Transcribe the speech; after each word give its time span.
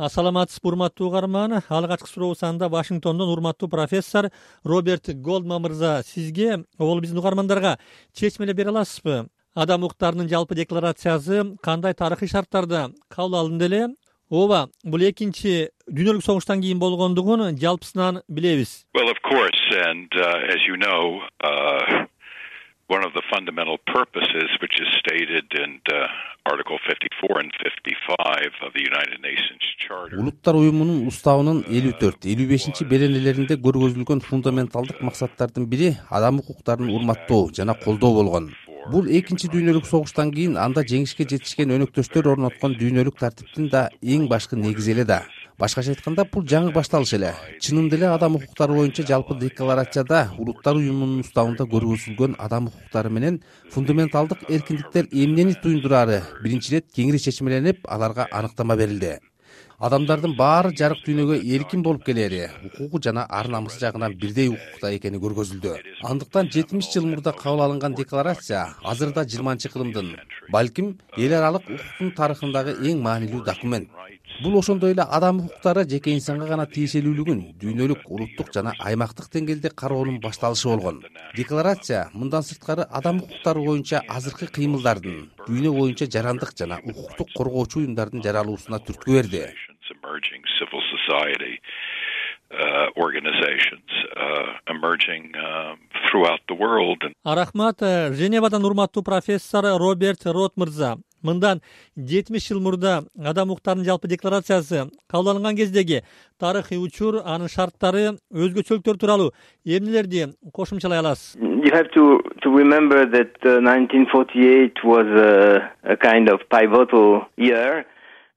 ассаламатсызбы 0.00 0.70
урматтуу 0.70 1.08
угарман. 1.08 1.62
Алгачкы 1.68 2.08
сурообуз 2.08 2.42
анда 2.42 2.68
вашингтондон 2.68 3.28
урматтуу 3.28 3.68
профессор 3.68 4.30
роберт 4.64 5.10
голдман 5.14 5.62
мырза 5.62 6.02
сизге 6.06 6.64
обол 6.78 7.00
биздин 7.00 7.18
угармандарга 7.18 7.78
чечмелеп 8.14 8.56
бере 8.56 8.70
аласызбы? 8.70 9.28
Адам 9.54 9.84
укуктарынын 9.84 10.28
жалпы 10.28 10.54
декларациясы 10.54 11.56
кандай 11.62 11.92
тарыхый 11.94 12.28
шарттарда 12.28 12.92
кабыл 13.08 13.36
алынды 13.36 13.66
эле? 13.66 13.88
Ооба 14.30 14.70
бул 14.84 15.02
экинчи 15.02 15.70
дүйнөлүк 15.90 16.24
согуштан 16.24 16.62
кийин 16.62 16.78
болгондугун 16.78 17.58
жалпысынан 17.58 18.22
билебиз 18.28 18.86
one 22.96 23.04
of 23.08 23.12
the 23.18 23.24
fundamental 23.32 23.78
purposes 23.96 24.48
which 24.62 24.76
is 24.82 24.88
stated 25.02 25.46
in 25.62 25.70
uh, 25.94 25.98
article 26.52 26.78
fifty 26.88 27.10
four 27.20 27.34
and 27.42 27.50
fifty 27.64 27.94
five 28.08 28.52
of 28.66 28.70
the 28.76 28.82
united 28.90 29.18
nations 29.28 29.62
charter. 29.84 30.16
Улуттар 30.22 30.58
уюмунун 30.62 31.06
уставынын 31.10 31.62
элүү 31.78 31.94
төрт 32.02 32.26
элүү 32.32 32.48
бешинчи 32.54 32.88
беренелеринде 32.92 33.60
көргөзүлгөн 33.66 34.24
фундаменталдык 34.30 35.04
максаттардын 35.08 35.70
бири 35.72 35.94
адам 36.10 36.42
укуктарын 36.42 36.90
урматтоо 36.96 37.48
жана 37.60 37.74
колдоо 37.84 38.12
болгон. 38.18 38.50
бул 38.92 39.06
экинчи 39.06 39.48
дүйнөлүк 39.52 39.86
согуштан 39.86 40.30
кийин 40.34 40.56
анда 40.56 40.82
жеңишке 40.92 41.26
жетишкен 41.28 41.74
өнөктөштөр 41.76 42.30
орноткон 42.32 42.74
дүйнөлүк 42.80 43.18
тартиптин 43.20 43.68
да 43.68 43.82
эң 44.02 44.26
башкы 44.32 44.56
негизи 44.56 44.94
эле 44.94 45.04
да 45.04 45.18
башкача 45.60 45.92
айтканда 45.92 46.24
бул 46.32 46.44
жаңы 46.48 46.72
башталыш 46.72 47.12
эле. 47.18 47.34
Чынында 47.60 47.98
эле 47.98 48.08
адам 48.08 48.36
укуктары 48.38 48.74
боюнча 48.78 49.04
жалпы 49.06 49.36
декларацияда 49.38 50.30
улуттар 50.38 50.80
уюмунун 50.80 51.20
уставында 51.24 51.66
көргөзүлгөн 51.68 52.38
адам 52.38 52.70
укуктары 52.72 53.10
менен 53.12 53.40
фундаменталдык 53.74 54.46
эркиндиктер 54.48 55.10
эмнени 55.12 55.54
туюндураары 55.62 56.22
биринчи 56.42 56.72
ирет 56.72 56.88
кеңири 56.96 57.20
чечмеленип 57.20 57.84
аларга 57.84 58.26
аныктама 58.30 58.76
берилди. 58.76 59.18
Адамдардын 59.80 60.34
баары 60.36 60.74
жарык 60.76 60.98
дүйнөгө 61.06 61.38
эркин 61.56 61.82
болуп 61.82 62.04
келери. 62.04 62.50
Укугу 62.68 63.00
жана 63.02 63.24
ар 63.28 63.48
намысы 63.48 63.80
жагынан 63.80 64.12
бирдей 64.12 64.50
укукта 64.52 64.90
экени 64.96 65.16
көргөзүлдү. 65.22 65.72
Андыктан 66.04 66.50
жетимиш 66.52 66.90
жыл 66.92 67.08
мурда 67.08 67.32
кабыл 67.32 67.64
алынган 67.64 67.96
декларация 67.96 68.66
азыр 68.84 69.14
да 69.16 69.24
жыйырманчы 69.24 69.72
кылымдын 69.72 70.12
балким 70.52 70.98
эл 71.16 71.32
аралык 71.38 71.64
укуктун 71.64 72.12
тарыхындагы 72.12 72.76
эң 72.90 73.00
маанилүү 73.06 73.44
документ 73.46 73.88
бул 74.42 74.56
ошондой 74.58 74.92
эле 74.94 75.04
адам 75.04 75.40
укуктары 75.44 75.84
жеке 75.88 76.14
инсанга 76.14 76.46
гана 76.48 76.64
тиешелүүлүгүн 76.74 77.40
дүйнөлүк 77.60 78.06
улуттук 78.08 78.52
жана 78.54 78.72
аймактык 78.80 79.28
деңгээлде 79.34 79.70
кароонун 79.82 80.20
башталышы 80.20 80.68
болгон. 80.68 81.02
Декларация 81.36 82.08
мындан 82.14 82.42
сырткары 82.46 82.86
адам 82.88 83.20
укуктары 83.24 83.64
боюнча 83.66 84.02
азыркы 84.08 84.48
кыймылдардын 84.56 85.28
дүйнө 85.46 85.74
боюнча 85.76 86.08
жарандык 86.16 86.56
жана 86.56 86.80
укуктук 86.84 87.28
коргоочу 87.36 87.80
уюмдардын 87.80 88.24
жаралуусуна 88.24 88.80
түрткү 88.80 89.18
берди. 89.18 89.44
World 96.50 97.02
рахмат 97.24 97.78
женевадан 98.18 98.64
урматтуу 98.64 99.02
профессор 99.02 99.64
роберт 99.78 100.26
рот 100.26 100.56
мырза 100.56 100.96
мындан 101.22 101.60
жетимиш 101.96 102.48
жыл 102.48 102.60
мурда 102.60 103.04
адам 103.24 103.50
укуктарынын 103.50 103.86
жалпы 103.86 104.08
декларациясы 104.08 104.90
кабыл 105.08 105.30
алынган 105.30 105.56
кездеги 105.56 106.02
тарыхый 106.40 106.78
учур 106.78 107.20
анын 107.24 107.48
шарттары 107.48 108.16
өзгөчөлүктөрү 108.32 108.98
тууралуу. 108.98 109.32
Эмнелерди 109.64 110.28
кошумчалай 110.52 110.98
аласыз 110.98 111.36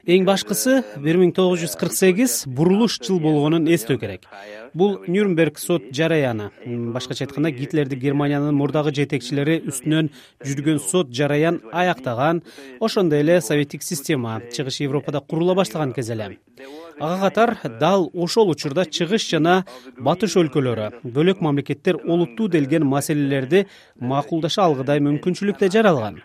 эң 0.04 0.26
башкысы 0.28 0.82
бир 1.00 1.16
миң 1.16 1.30
тогуз 1.32 1.62
жүз 1.62 1.78
кырк 1.80 1.94
сегиз 1.96 2.42
бурулуш 2.44 2.98
жыл 3.06 3.22
болгонун 3.24 3.70
эстөө 3.72 4.02
керек. 4.02 4.26
Бул 4.76 4.98
нюрнберг 5.08 5.60
сот 5.62 5.86
жараяны. 5.96 6.50
Башкача 6.92 7.24
айтканда 7.24 7.54
гитлерди 7.56 7.96
германиянын 7.96 8.52
мурдагы 8.58 8.92
жетекчилери 8.92 9.62
үстүнөн 9.72 10.10
жүргөн 10.44 10.82
сот 10.84 11.14
жараян 11.16 11.62
аяктаган. 11.72 12.44
Ошондой 12.82 13.24
эле 13.24 13.40
советтик 13.40 13.84
система 13.84 14.42
чыгыш 14.52 14.82
европада 14.84 15.22
курула 15.22 15.56
баштаган 15.56 15.94
кез 15.94 16.10
эле. 16.10 16.38
Ага 17.00 17.30
катар 17.30 17.58
дал 17.80 18.12
ошол 18.14 18.52
учурда 18.52 18.86
чыгыш 18.86 19.30
жана 19.32 19.64
батыш 19.98 20.36
өлкөлөрү 20.36 20.92
бөлөк 21.04 21.40
мамлекеттер 21.40 22.04
олуттуу 22.04 22.50
делген 22.50 22.86
маселелерди 22.86 23.68
макулдаша 24.00 24.68
алгыдай 24.68 25.00
мүмкүнчүлүк 25.00 25.60
да 25.64 25.72
жаралган 25.72 26.20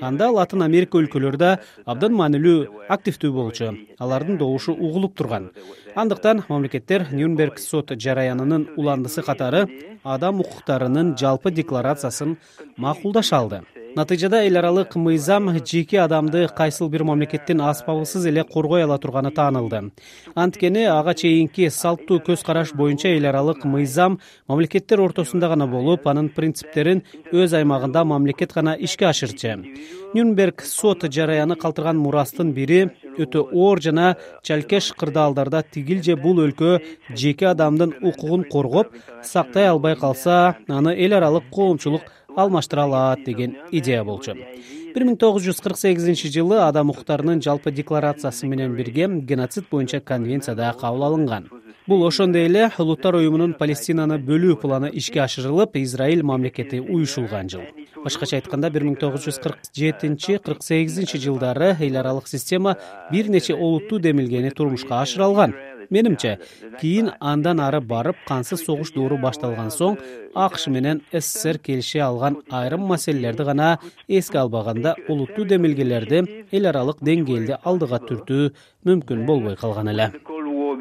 анда 0.00 0.30
латын 0.30 0.62
америка 0.62 0.98
өлкөлөрү 0.98 1.38
да 1.38 1.50
абдан 1.84 2.14
маанилүү 2.16 2.86
активдүү 2.88 3.32
болчу. 3.32 3.72
Алардын 3.98 4.38
добушу 4.38 4.72
угулуп 4.72 5.16
турган. 5.18 5.50
Андыктан 5.94 6.44
мамлекеттер 6.48 7.08
нюрнберг 7.12 7.58
сот 7.58 7.92
жараянынын 7.92 8.68
уландысы 8.76 9.22
катары 9.22 9.66
адам 10.02 10.40
укуктарынын 10.40 11.16
жалпы 11.18 11.50
декларациясын 11.50 12.36
макулдаша 12.76 13.38
алды 13.38 13.62
натыйжада 13.96 14.38
эл 14.46 14.56
аралык 14.56 14.94
мыйзам 14.96 15.50
жеке 15.66 16.00
адамды 16.00 16.48
кайсыл 16.56 16.88
бир 16.88 17.04
мамлекеттин 17.04 17.60
аспабысыз 17.60 18.24
эле 18.26 18.44
коргой 18.44 18.84
ала 18.84 18.98
турганы 18.98 19.30
таанылды. 19.30 19.92
Анткени 20.34 20.84
ага 20.88 21.14
чейинки 21.14 21.68
салттуу 21.68 22.20
көз 22.24 22.44
караш 22.46 22.72
боюнча 22.72 23.08
эл 23.08 23.26
аралык 23.28 23.64
мыйзам 23.64 24.18
мамлекеттер 24.48 25.00
ортосунда 25.00 25.48
гана 25.48 25.66
болуп 25.66 26.06
анын 26.08 26.30
принциптерин 26.30 27.02
өз 27.32 27.52
аймагында 27.52 28.04
мамлекет 28.04 28.52
гана 28.54 28.74
ишке 28.78 29.06
ашырчу 29.06 29.60
нюрнберг 30.14 30.62
сот 30.62 31.04
жараяны 31.08 31.56
калтырган 31.56 31.96
мурастын 31.96 32.52
бири 32.52 32.80
өтө 33.18 33.44
оор 33.52 33.80
жана 33.80 34.16
чалкеш 34.42 34.92
кырдаалдарда 35.00 35.62
тигил 35.74 36.02
же 36.02 36.16
бул 36.16 36.40
өлкө 36.44 36.80
жеке 37.16 37.48
адамдын 37.52 37.94
укугун 38.02 38.44
коргоп 38.44 38.92
сактай 39.22 39.68
албай 39.68 39.96
калса 39.96 40.56
аны 40.68 40.94
эл 40.96 41.16
аралык 41.16 41.48
коомчулук 41.50 42.02
алмаштыра 42.36 42.84
алат 42.84 43.24
деген 43.24 43.56
идея 43.70 44.04
болчу. 44.04 44.34
Бир 44.92 45.06
миң 45.08 45.16
тогуз 45.16 45.46
жүз 45.46 45.62
кырк 45.64 45.78
сегизинчи 45.80 46.28
жылы 46.28 46.58
адам 46.66 46.90
укуктарынын 46.92 47.40
жалпы 47.40 47.72
декларациясы 47.72 48.46
менен 48.46 48.74
бирге 48.76 49.08
геноцид 49.08 49.64
боюнча 49.70 50.00
конвенция 50.00 50.54
да 50.54 50.72
кабыл 50.78 51.04
алынган. 51.04 51.48
Бул 51.86 52.06
ошондой 52.06 52.44
эле 52.46 52.70
улуттар 52.78 53.16
уюмунун 53.16 53.54
палестинаны 53.54 54.18
бөлүү 54.18 54.60
планы 54.60 54.90
ишке 54.92 55.22
ашырылып 55.24 55.78
израиль 55.80 56.22
мамлекети 56.22 56.78
уюшулган 56.78 57.48
жыл. 57.48 57.64
Башкача 58.04 58.36
айтканда 58.36 58.70
бир 58.70 58.84
миң 58.84 58.98
тогуз 59.00 59.24
жүз 59.26 59.40
кырк 59.42 59.64
жетинчи 59.74 60.38
кырк 60.44 60.62
сегизинчи 60.62 61.18
жылдары 61.18 61.72
эл 61.80 61.96
аралык 61.96 62.28
система 62.28 62.76
бир 63.10 63.28
нече 63.28 63.54
олуттуу 63.54 63.98
демилгени 63.98 64.50
турмушка 64.50 65.00
ашырылган 65.00 65.56
менимче 65.96 66.38
кийин 66.80 67.10
андан 67.20 67.60
ары 67.66 67.80
барып 67.92 68.18
кансыз 68.28 68.64
согуш 68.66 68.92
доору 68.96 69.18
башталган 69.24 69.70
соң 69.78 69.98
акш 70.46 70.66
менен 70.74 71.02
ссср 71.12 71.58
келише 71.68 72.00
алган 72.08 72.38
айрым 72.60 72.86
маселелерди 72.92 73.44
гана 73.50 73.70
эске 74.08 74.38
албаганда 74.44 74.94
олуттуу 75.08 75.44
демилгелерди 75.54 76.22
эл 76.52 76.70
аралык 76.72 77.02
деңгээлде 77.08 77.60
алдыга 77.62 78.00
түртүү 78.08 78.52
мүмкүн 78.88 79.26
болбой 79.28 79.56
калган 79.64 79.92
эле 79.94 80.10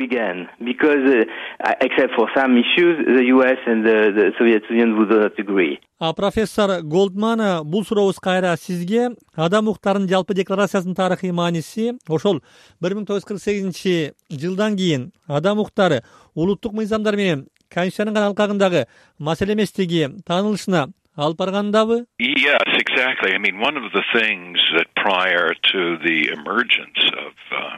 because 0.07 1.25
uh, 1.59 1.73
except 1.81 2.13
for 2.16 2.28
some 2.35 2.57
issues 2.57 2.97
the 3.06 3.23
us 3.23 3.57
and 3.67 3.85
the 3.85 4.31
soviet 4.38 4.63
union 4.69 4.97
would 4.97 5.09
not 5.09 5.38
agree. 5.39 5.79
Профессор 6.16 6.81
голдман 6.81 7.63
бул 7.63 7.85
сурообуз 7.85 8.19
кайра 8.19 8.56
сизге. 8.57 9.11
Адам 9.35 9.67
укуктарынын 9.67 10.09
жалпы 10.09 10.34
декларациясынын 10.34 10.95
тарыхый 10.95 11.31
мааниси 11.31 11.94
ошол 12.09 12.41
бир 12.81 12.95
миң 12.95 13.06
тогуз 13.06 13.22
жүз 13.22 13.28
кырк 13.28 13.41
сегизинчи 13.41 14.13
жылдан 14.29 14.75
кийин 14.78 15.11
адам 15.28 15.59
укуктары 15.59 16.01
улуттук 16.34 16.73
мыйзамдар 16.73 17.16
менен 17.16 17.47
конституциянын 17.69 18.13
гана 18.13 18.28
алкагындагы 18.31 18.88
маселе 19.19 19.53
эместиги 19.53 20.09
таанылышына 20.25 20.90
алып 21.16 21.38
баргандабы? 21.38 22.06
Yes 22.19 22.69
exactly. 22.79 23.34
I 23.34 23.38
mean 23.38 23.59
one 23.59 23.78
of 23.78 23.91
the 23.94 24.03
things 24.13 24.59
that 24.75 24.88
prior 24.95 25.53
to 25.72 25.97
the 26.06 26.29
emergence 26.34 27.01
of 27.25 27.34
uh, 27.51 27.78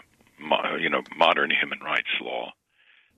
you 0.79 0.89
know 0.89 1.03
modern 1.17 1.51
human 1.51 1.79
rights 1.79 2.13
law. 2.21 2.51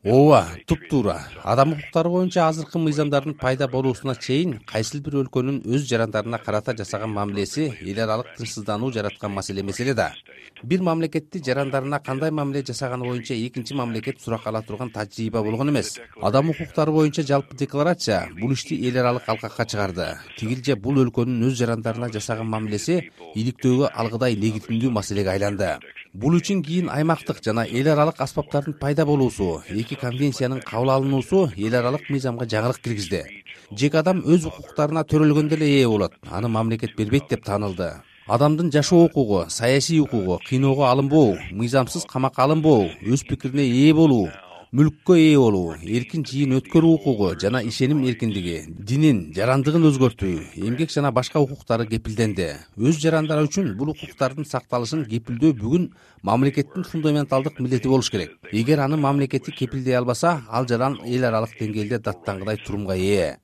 Ооба 0.06 0.46
туптуура 0.68 1.18
адам 1.42 1.72
укуктары 1.74 2.10
боюнча 2.10 2.48
азыркы 2.48 2.78
мыйзамдардын 2.78 3.34
пайда 3.34 3.68
болуусуна 3.68 4.14
чейин 4.14 4.60
кайсыл 4.72 5.02
бир 5.02 5.16
өлкөнүн 5.24 5.64
өз 5.66 5.88
жарандарына 5.90 6.38
карата 6.38 6.76
жасаган 6.78 7.10
мамилеси 7.10 7.72
эл 7.82 8.02
аралык 8.04 8.36
тынчсыздануу 8.38 8.92
жараткан 8.94 9.34
маселе 9.34 9.62
эмес 9.62 9.80
эле 9.80 9.96
да. 9.96 10.14
Бир 10.62 10.84
мамлекетти 10.84 11.42
жарандарына 11.48 12.00
кандай 12.06 12.30
мамиле 12.30 12.62
жасаганы 12.62 13.04
боюнча 13.04 13.34
экинчи 13.34 13.74
мамлекет 13.74 14.22
сурак 14.22 14.46
ала 14.46 14.62
турган 14.62 14.92
тажрыйба 14.92 15.42
болгон 15.42 15.72
эмес. 15.72 15.98
Адам 16.22 16.52
укуктары 16.52 16.92
боюнча 16.92 17.24
жалпы 17.24 17.58
декларация 17.58 18.30
бул 18.40 18.54
ишти 18.54 18.78
эл 18.88 19.00
аралык 19.00 19.28
алкакка 19.28 19.66
чыгарды. 19.66 20.20
Тигил 20.38 20.64
же 20.64 20.76
бул 20.76 21.02
өлкөнүн 21.02 21.50
өз 21.50 21.58
жарандарына 21.58 22.14
жасаган 22.14 22.46
мамилеси 22.46 23.10
иликтөөгө 23.34 23.90
алгыдай 23.90 24.36
легитимдүү 24.36 24.92
маселеге 24.92 25.34
айланды 25.34 25.80
бул 26.16 26.36
үчүн 26.38 26.62
кийин 26.64 26.88
аймактык 26.88 27.42
жана 27.44 27.66
эл 27.68 27.88
аралык 27.92 28.22
аспаптардын 28.24 28.78
пайда 28.80 29.06
болуусу 29.06 29.64
эки 29.70 29.98
конвенциянын 30.00 30.62
кабыл 30.64 30.94
алынуусу 30.94 31.50
эл 31.58 31.76
аралык 31.76 32.08
мыйзамга 32.10 32.48
жаңылык 32.54 32.80
киргизди. 32.84 33.24
Жеке 33.72 34.00
адам 34.00 34.22
өз 34.24 34.46
укуктарына 34.48 35.04
төрөлгөндө 35.04 35.58
эле 35.58 35.68
ээ 35.82 35.90
болот. 35.92 36.14
Аны 36.32 36.48
мамлекет 36.48 36.96
бербейт 36.96 37.28
деп 37.30 37.44
таанылды. 37.44 37.92
Адамдын 38.28 38.72
жашоо 38.72 39.06
укугу 39.06 39.44
саясий 39.50 40.00
укугу 40.00 40.40
кыйноого 40.48 40.90
алынбоо 40.90 41.36
мыйзамсыз 41.52 42.06
камакка 42.06 42.44
алынбоо 42.44 42.88
өз 43.04 43.28
пикирине 43.28 43.68
ээ 43.68 43.94
болуу 43.94 44.30
мүлккө 44.76 45.16
ээ 45.16 45.36
болуу 45.40 45.76
эркин 45.88 46.26
жыйын 46.28 46.58
өткөрүү 46.58 46.96
укугу 46.98 47.30
жана 47.40 47.62
ишеним 47.64 48.02
эркиндиги 48.10 48.58
динин 48.90 49.22
жарандыгын 49.38 49.88
өзгөртүү 49.88 50.32
эмгек 50.68 50.92
жана 50.92 51.14
башка 51.16 51.40
укуктары 51.40 51.86
кепилденди 51.88 52.50
өз 52.76 53.00
жарандары 53.00 53.48
үчүн 53.48 53.72
бул 53.80 53.94
укуктардын 53.94 54.44
сакталышын 54.50 55.06
кепилдөө 55.08 55.56
бүгүн 55.62 55.88
мамлекеттин 56.28 56.84
фундаменталдык 56.92 57.62
милдети 57.62 57.88
болуш 57.88 58.12
керек. 58.12 58.36
Эгер 58.52 58.84
аны 58.84 58.98
мамлекети 59.00 59.56
кепилдей 59.56 59.96
албаса 59.96 60.42
ал 60.50 60.68
жаран 60.68 61.00
эл 61.06 61.24
аралык 61.24 61.56
деңгээлде 61.56 62.02
даттангыдай 62.10 62.60
турумга 62.66 63.00
ээ. 63.00 63.38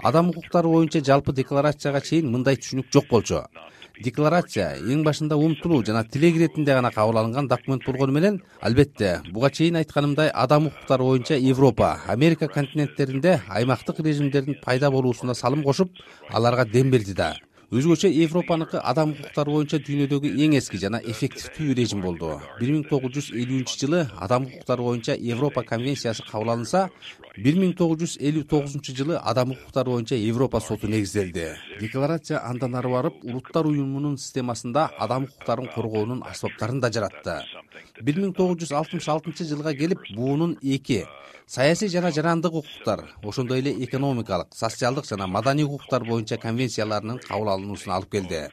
Адам 0.00 0.30
укуктары 0.30 0.72
боюнча 0.72 1.04
жалпы 1.04 1.34
декларацияга 1.36 2.00
чейин 2.00 2.32
мындай 2.32 2.56
түшүнүк 2.56 2.88
жок 2.94 3.10
болчу 3.10 3.44
декларация. 4.04 4.76
Эң 4.78 5.02
башында 5.06 5.36
умтулуу 5.36 5.82
жана 5.86 6.04
тилек 6.04 6.36
иретинде 6.36 6.74
гана 6.74 6.90
кабыл 6.94 7.18
алынган 7.18 7.48
документ 7.48 7.84
болгону 7.86 8.12
менен 8.12 8.40
албетте 8.60 9.20
буга 9.32 9.50
чейин 9.50 9.76
айтканымдай 9.80 10.30
адам 10.34 10.68
укуктары 10.70 11.02
боюнча 11.02 11.34
европа 11.34 11.96
америка 12.06 12.48
континенттеринде 12.48 13.40
аймактык 13.48 14.00
режимдердин 14.00 14.56
пайда 14.64 14.90
болуусуна 14.90 15.34
салым 15.34 15.62
кошуп 15.62 15.90
аларга 16.30 16.64
дем 16.64 16.90
берди 16.90 17.14
да 17.14 17.34
өзгөчө 17.68 18.08
европаныкы 18.08 18.78
адам 18.80 19.10
укуктары 19.12 19.52
боюнча 19.52 19.76
дүйнөдөгү 19.84 20.30
эң 20.40 20.54
эски 20.56 20.78
жана 20.80 21.02
эффективдүү 21.04 21.74
режим 21.76 22.00
болду. 22.00 22.30
бир 22.60 22.70
миң 22.72 22.86
тогуз 22.88 23.12
жүз 23.12 23.28
элүүнчү 23.42 23.76
жылы 23.82 24.00
адам 24.16 24.46
укуктары 24.46 24.86
боюнча 24.86 25.12
европа 25.12 25.62
конвенциясы 25.62 26.24
кабыл 26.30 26.54
алынса 26.54 26.88
бир 27.36 27.60
миң 27.60 27.76
тогуз 27.76 28.00
жүз 28.00 28.16
элүү 28.24 28.48
тогузунчу 28.48 28.96
жылы 28.96 29.20
адам 29.20 29.52
укуктары 29.52 29.90
боюнча 29.90 30.16
европа 30.16 30.60
соту 30.60 30.88
негизделди. 30.88 31.52
Декларация 31.78 32.40
андан 32.40 32.74
ары 32.74 32.88
барып 32.88 33.22
улуттар 33.22 33.66
уюмунун 33.66 34.16
системасында 34.16 34.88
адам 34.98 35.28
укуктарын 35.28 35.68
коргоонун 35.74 36.24
асбаптарын 36.24 36.80
да 36.80 36.88
жаратты 36.88 37.42
бир 38.00 38.20
миң 38.20 38.34
тогуз 38.36 38.62
жүз 38.62 38.74
алтымыш 38.80 39.08
алтынчы 39.14 39.44
жылга 39.48 39.74
келип 39.74 40.04
буунун 40.14 40.56
эки 40.62 41.04
саясий 41.46 41.88
жана 41.88 42.10
жарандык 42.12 42.52
укуктар 42.52 43.04
ошондой 43.22 43.60
эле 43.60 43.72
экономикалык 43.84 44.54
социалдык 44.54 45.06
жана 45.06 45.26
маданий 45.26 45.64
укуктар 45.64 46.04
боюнча 46.04 46.36
конвенцияларынын 46.36 47.18
кабыл 47.26 47.48
алынуусуна 47.54 47.96
алып 47.96 48.10
келди. 48.12 48.48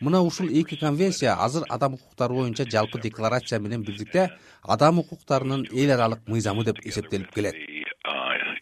Мына 0.00 0.20
ушул 0.20 0.48
эки 0.48 0.76
конвенция 0.76 1.34
азыр 1.34 1.64
адам 1.68 1.94
укуктары 1.94 2.34
боюнча 2.34 2.64
жалпы 2.70 3.00
декларация 3.00 3.58
менен 3.58 3.82
бирдикте 3.82 4.30
адам 4.62 4.98
укуктарынын 4.98 5.66
эл 5.72 5.94
аралык 5.94 6.20
мыйзамы 6.26 6.64
деп 6.64 6.78
эсептелип 6.84 7.32
келет. 7.32 7.54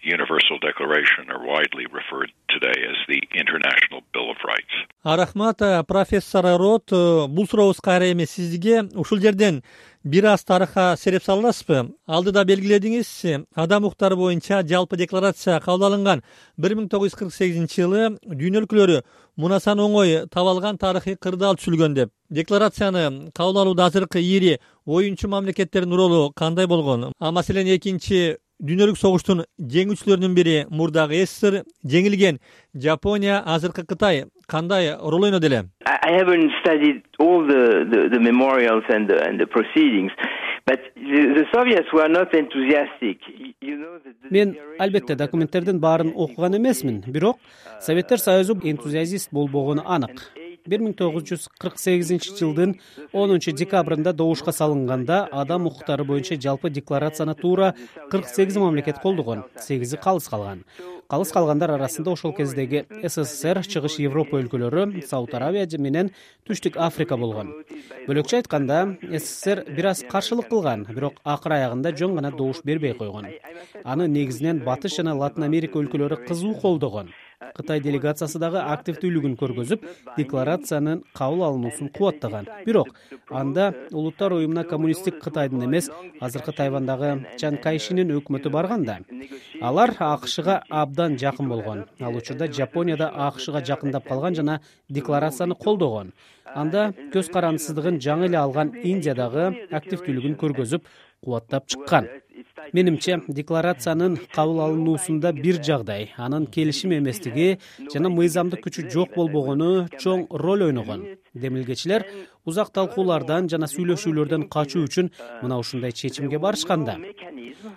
Universal 0.05 0.59
declaration 0.59 1.31
are 1.31 1.43
widely 1.47 1.87
referred 1.99 2.33
today 2.49 2.79
as 2.91 2.99
the 3.07 3.21
international 3.43 4.01
bill 4.13 4.31
of 4.35 4.39
rights 4.45 4.75
рахмат 5.05 5.59
профессор 5.87 6.45
рот 6.59 6.91
бул 6.91 7.47
сурообуз 7.49 7.81
кайра 7.81 8.11
эми 8.13 8.25
сизге 8.25 8.83
ушул 8.95 9.19
жерден 9.19 9.63
бир 10.05 10.25
аз 10.25 10.45
тарыхка 10.45 10.97
сереп 10.99 11.23
сала 11.23 11.43
аласызбы 11.43 11.95
алдыда 12.07 12.43
белгиледиңиз 12.45 13.11
адам 13.55 13.85
укуктары 13.85 14.17
боюнча 14.17 14.63
жалпы 14.67 14.97
декларация 14.97 15.61
кабыл 15.61 15.87
алынган 15.87 16.23
бир 16.57 16.75
миң 16.75 16.89
тогуз 16.91 17.13
жүз 17.13 17.19
кырк 17.19 17.35
сегизинчи 17.35 17.83
жылы 17.83 18.09
дүйнө 18.27 18.65
өлкөлөрү 18.65 19.03
мунасан 19.37 19.79
оңой 19.79 20.27
таба 20.29 20.57
алган 20.57 20.79
тарыхый 20.79 21.17
кырдаал 21.17 21.57
түзүлгөн 21.57 21.95
деп. 21.95 22.11
Декларацияны 22.31 23.31
кабыл 23.33 23.63
алууда 23.63 23.87
азыркы 23.87 24.21
ири 24.21 24.59
оюнчу 24.87 25.29
мамлекеттердин 25.29 25.95
ролу 25.95 26.33
кандай 26.35 26.67
болгон? 26.67 27.13
А 27.19 27.31
маселен 27.31 27.69
экинчи 27.77 28.39
дүйнөлүк 28.63 28.99
согуштун 28.99 29.45
жеңүүчүлөрүнүн 29.59 30.35
бири 30.35 30.57
мурдагы 30.71 31.25
ссср 31.27 31.63
жеңилген 31.83 32.39
жапония 32.75 33.41
азыркы 33.43 33.83
кытай 33.87 34.27
кандай 34.55 34.85
роль 35.13 35.27
ойноду 35.29 35.47
эле 35.51 35.61
i 36.09 36.13
haven't 36.21 36.51
studied 36.61 36.99
all 37.25 37.41
the 38.15 38.21
memorials 38.31 38.85
and 38.95 39.05
the 39.41 39.49
proceedings 39.57 40.13
but 40.65 40.81
the 40.95 41.45
soviets 41.55 41.93
were 41.93 42.09
not 42.09 42.33
enthusiastic. 42.35 43.19
You 43.61 43.77
know 43.83 43.99
мен 44.31 44.57
албетте 44.79 45.15
документтердин 45.15 45.81
баарын 45.81 46.13
окуган 46.15 46.57
эмесмин 46.57 47.03
бирок 47.07 47.39
советтер 47.81 48.19
союзу 48.19 48.55
энтузиазист 48.63 49.29
болбогону 49.33 49.83
анык. 49.87 50.33
Бир 50.67 50.79
миң 50.79 50.95
тогуз 50.95 51.25
жүз 51.27 51.49
кырк 51.59 51.79
сегизинчи 51.83 52.37
жылдын 52.39 52.77
онунчу 53.13 53.51
декабрында 53.51 54.13
добушка 54.13 54.53
салынганда 54.53 55.25
адам 55.33 55.67
укуктары 55.67 56.05
боюнча 56.05 56.39
жалпы 56.41 56.71
декларацияны 56.71 57.35
туура 57.35 57.75
кырк 58.11 58.29
сегиз 58.29 58.57
мамлекет 58.57 59.01
колдогон 59.03 59.43
сегизи 59.59 59.97
калыс 59.97 60.29
калган 60.29 60.63
калыс 61.11 61.33
калгандар 61.33 61.73
арасында 61.77 62.13
ошол 62.13 62.35
кездеги 62.37 62.85
ссср 63.03 63.63
чыгыш 63.63 63.99
европа 64.03 64.41
өлкөлөрү 64.43 65.03
сауд 65.09 65.35
аравия 65.35 65.67
менен 65.79 66.11
түштүк 66.49 66.77
африка 66.77 67.17
болгон. 67.17 67.55
Бөлөкчө 68.09 68.43
айтканда 68.43 68.99
ссср 69.19 69.65
бир 69.69 69.93
аз 69.95 70.05
каршылык 70.11 70.49
кылган 70.49 70.87
бирок 70.89 71.21
акыр 71.25 71.59
аягында 71.59 71.95
жөн 71.97 72.15
гана 72.21 72.31
добуш 72.31 72.63
бербей 72.65 72.95
койгон. 72.95 73.29
Аны 73.85 74.09
негизинен 74.09 74.65
батыш 74.65 74.97
жана 74.97 75.15
латын 75.15 75.45
америка 75.49 75.79
өлкөлөрү 75.79 76.27
кызуу 76.29 76.55
колдогон 76.61 77.13
кытай 77.55 77.81
делегациясы 77.81 78.39
дагы 78.39 78.61
активдүүлүгүн 78.63 79.37
көргөзүп 79.41 79.85
декларациянын 80.17 81.03
кабыл 81.17 81.45
алынуусун 81.49 81.89
кубаттаган. 81.89 82.49
Бирок 82.67 82.95
анда 83.31 83.73
улуттар 83.91 84.33
уюмуна 84.33 84.65
коммунисттик 84.65 85.21
кытайдын 85.23 85.65
эмес 85.67 85.91
азыркы 86.21 86.53
тайвандагы 86.53 87.27
чан 87.39 87.57
кайшинин 87.57 88.15
өкмөтү 88.19 88.51
барган 88.51 88.85
да 88.85 88.99
алар 89.61 89.95
акшга 89.99 90.63
абдан 90.69 91.19
жакын 91.19 91.49
болгон. 91.49 91.85
Ал 92.01 92.17
учурда 92.17 92.51
жапония 92.53 92.97
да 92.97 93.11
акшга 93.29 93.65
жакындап 93.65 94.09
калган 94.09 94.35
жана 94.35 94.61
декларацияны 94.89 95.55
колдогон. 95.55 96.13
Анда 96.55 96.93
көз 97.13 97.31
карандысыздыгын 97.33 98.01
жаңы 98.01 98.27
эле 98.29 98.39
алган 98.39 98.75
индия 98.83 99.15
дагы 99.15 99.69
активдүүлүгүн 99.71 100.37
көргөзүп 100.37 100.85
кубаттап 101.25 101.69
чыккан 101.71 102.09
менимче 102.73 103.21
декларациянын 103.29 104.19
кабыл 104.35 104.61
алынуусунда 104.67 105.33
бир 105.33 105.63
жагдай. 105.63 106.11
Анын 106.17 106.47
келишим 106.47 106.93
эместиги 106.99 107.59
жана 107.95 108.09
мыйзамдык 108.09 108.65
күчү 108.67 108.91
жок 108.93 109.17
болбогону 109.17 109.89
чоң 109.99 110.27
роль 110.31 110.69
ойногон 110.69 111.07
демилгечилер 111.35 112.05
узак 112.45 112.73
талкуулардан 112.75 113.49
жана 113.49 113.69
сүйлөшүүлөрдөн 113.71 114.49
качуу 114.53 114.85
үчүн 114.89 115.11
мына 115.43 115.59
ушундай 115.63 115.93
чечимге 115.93 116.39
барышкан 116.43 116.85
да 116.85 116.99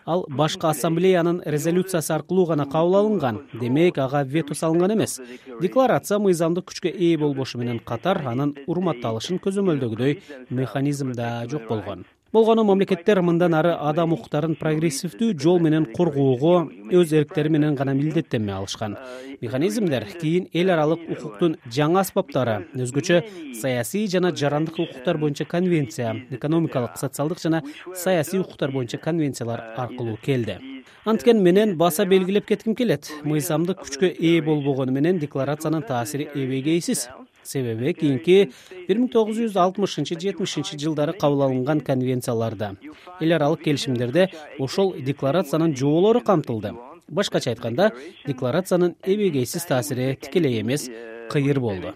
ал 0.05 0.25
башкы 0.29 0.67
ассамблеянын 0.67 1.41
резолюциясы 1.45 2.13
аркылуу 2.13 2.45
гана 2.45 2.65
кабыл 2.65 2.95
алынган. 2.95 3.41
Демек 3.53 3.97
ага 3.97 4.23
вето 4.23 4.55
салынган 4.55 4.93
эмес. 4.93 5.19
Декларация 5.61 6.19
мыйзамдык 6.19 6.65
күчкө 6.71 6.89
ээ 6.89 7.17
болбошу 7.17 7.59
менен 7.61 7.79
катар 7.79 8.21
анын 8.25 8.55
урматталышын 8.67 9.39
көзөмөлдөгүдөй 9.45 10.19
механизм 10.49 11.13
да 11.13 11.45
жок 11.47 11.67
болгон 11.69 12.05
болгону 12.35 12.65
мамлекеттер 12.67 13.21
мындан 13.23 13.53
ары 13.55 13.71
адам 13.79 14.11
укуктарын 14.11 14.57
прогрессивдүү 14.59 15.37
жол 15.39 15.61
менен 15.63 15.85
коргоого 15.95 16.65
өз 16.99 17.13
эрктери 17.15 17.51
менен 17.53 17.77
гана 17.79 17.93
милдеттенме 17.95 18.51
алышкан. 18.51 18.97
Механизмдер 19.39 20.03
кийин 20.19 20.49
эл 20.51 20.73
аралык 20.75 21.05
укуктун 21.15 21.55
жаңы 21.77 22.01
аспаптары 22.01 22.57
өзгөчө 22.75 23.21
саясий 23.61 24.09
жана 24.11 24.33
жарандык 24.35 24.81
укуктар 24.83 25.17
боюнча 25.17 25.45
конвенция 25.45 26.15
экономикалык 26.29 26.97
социалдык 26.99 27.39
жана 27.39 27.63
саясий 27.93 28.39
укуктар 28.43 28.71
боюнча 28.71 28.97
конвенциялар 28.97 29.63
аркылуу 29.77 30.17
келди. 30.17 30.59
Анткени 31.05 31.39
менен 31.39 31.77
баса 31.77 32.03
белгилеп 32.05 32.47
кетким 32.49 32.75
келет. 32.75 33.11
Мыйзамдык 33.23 33.79
күчкө 33.85 34.11
ээ 34.11 34.41
болбогону 34.41 34.91
менен 34.91 35.21
декларациянын 35.23 35.87
таасири 35.87 36.27
эбегейсиз 36.33 37.07
себеби 37.47 37.93
кийинки 37.93 38.51
бир 38.87 38.97
миң 38.97 39.11
тогуз 39.13 39.39
жүз 39.39 39.55
алтымышынчы 39.65 40.17
жетимишинчи 40.19 40.79
жылдары 40.81 41.13
кабыл 41.13 41.45
алынган 41.47 41.81
конвенцияларда 41.81 42.73
эл 43.21 43.35
аралык 43.37 43.63
келишимдерде 43.63 44.29
ошол 44.59 44.93
декларациянын 44.97 45.75
жоболору 45.75 46.21
камтылды. 46.21 46.73
Башкача 47.07 47.51
айтканда 47.51 47.91
декларациянын 48.25 48.95
эбегейсиз 49.03 49.65
таасири 49.65 50.15
тикелей 50.21 50.61
эмес 50.61 50.89
кыйыр 51.29 51.59
болду. 51.59 51.93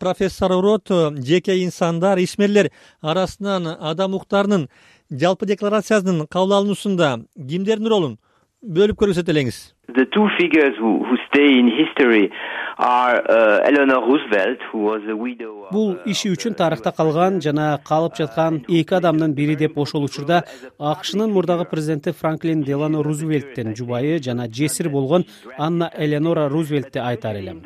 Профессор 0.00 0.50
рот 0.50 0.88
жеке 0.88 1.62
инсандар 1.64 2.18
ишмерлер 2.18 2.70
арасынан 3.02 3.66
адам 3.80 4.14
укуктарынын 4.14 4.68
жалпы 5.10 5.46
декларациянын 5.46 6.26
кабыл 6.26 6.58
алынуусунда 6.58 7.18
кимдердин 7.36 7.88
ролун 7.88 8.18
бөлүп 8.64 8.96
көрсөтө 9.02 9.32
элеңиз. 9.34 9.74
Бул 15.72 15.90
иши 16.06 16.30
үчүн 16.32 16.56
тарыхта 16.58 16.92
калган 16.96 17.40
жана 17.44 17.78
калып 17.86 18.16
жаткан 18.18 18.62
эки 18.68 18.94
адамдын 18.98 19.34
бири 19.34 19.54
деп 19.60 19.78
ошол 19.78 20.08
учурда 20.08 20.42
акшнын 20.78 21.30
мурдагы 21.30 21.68
президенти 21.70 22.12
франклин 22.12 22.64
делано 22.64 23.02
рузвельттин 23.02 23.76
жубайы 23.76 24.18
жана 24.22 24.48
жесир 24.48 24.88
болгон 24.88 25.26
анна 25.58 25.90
эленора 25.94 26.48
рузвельтти 26.48 26.98
айтар 26.98 27.36
элем 27.36 27.62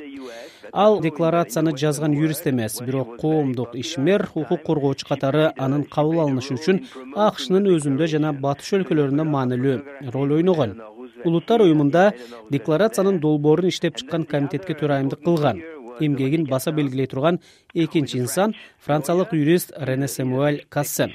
ал 0.73 1.01
декларацияны 1.01 1.77
жазган 1.77 2.13
юрист 2.13 2.47
эмес 2.47 2.81
бирок 2.83 3.17
коомдук 3.21 3.75
ишмер 3.75 4.29
укук 4.35 4.63
коргоочу 4.67 5.07
катары 5.09 5.53
анын 5.57 5.85
кабыл 5.85 6.21
алынышы 6.25 6.55
үчүн 6.59 6.83
акшнын 7.17 7.71
өзүндө 7.75 8.11
жана 8.15 8.33
батыш 8.33 8.75
өлкөлөрүндө 8.79 9.25
маанилүү 9.25 9.77
роль 10.15 10.37
ойногон. 10.39 10.77
Улуттар 11.25 11.63
уюмунда 11.63 12.13
декларациянын 12.51 13.19
долбоорун 13.21 13.73
иштеп 13.73 13.97
чыккан 13.97 14.25
комитетке 14.25 14.75
төрайымдык 14.75 15.25
кылган 15.25 15.63
эмгегин 16.01 16.47
баса 16.47 16.73
белгилей 16.73 17.07
турган 17.07 17.41
экинчи 17.75 18.19
инсан 18.19 18.55
франциялык 18.85 19.33
юрист 19.33 19.73
рене 19.77 20.09
самуэль 20.09 20.65
кассен 20.69 21.13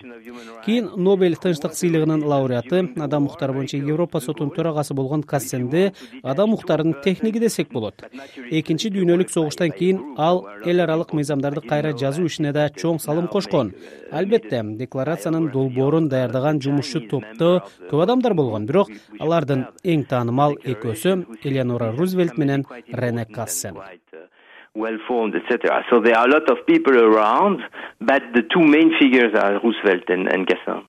кийин 0.66 0.90
нобель 0.96 1.36
тынчтык 1.36 1.74
сыйлыгынын 1.75 2.24
лауреаты 2.24 2.80
адам 3.06 3.25
укуктары 3.28 3.54
боюнча 3.54 3.78
европа 3.78 4.20
сотунун 4.20 4.54
төрагасы 4.56 4.94
болгон 4.94 5.24
кассенди 5.24 5.92
адам 6.24 6.54
укуктарынын 6.54 7.02
техниги 7.04 7.40
десек 7.40 7.72
болот. 7.72 8.04
Экинчи 8.50 8.92
дүйнөлүк 8.94 9.32
согуштан 9.32 9.72
кийин 9.72 10.16
ал 10.18 10.46
эл 10.66 10.80
аралык 10.86 11.13
мыйзамдарды 11.13 11.62
кайра 11.68 11.92
жазуу 11.98 12.28
ишине 12.28 12.54
да 12.54 12.70
чоң 12.70 13.00
салым 13.04 13.28
кошкон. 13.28 13.74
Албетте 14.12 14.63
декларациянын 14.63 15.52
долбоорун 15.52 16.08
даярдаган 16.10 16.62
жумушчу 16.62 17.04
топто 17.10 17.63
көп 17.90 18.04
адамдар 18.04 18.34
болгон 18.34 18.66
бирок 18.66 18.92
алардын 19.20 19.68
эң 19.84 20.08
таанымал 20.08 20.56
экөөсү 20.63 21.18
элеонора 21.44 21.92
рузвельт 21.98 22.38
менен 22.38 22.66
рене 22.92 23.25
кассен 23.25 23.75
well 24.75 24.98
formed 25.08 25.36
etc 25.36 25.86
so 25.89 26.01
there 26.01 26.18
are 26.18 26.27
a 26.27 26.32
lot 26.32 26.50
of 26.50 26.65
people 26.65 26.98
around 26.98 27.62
but 28.01 28.24
the 28.34 28.42
two 28.42 28.62
main 28.62 28.92
figures 29.00 29.34
are 29.36 29.60
roosevelt 29.63 30.03
and 30.10 30.48
gassin 30.48 30.84